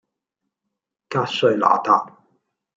[1.09, 2.11] 格瑞那達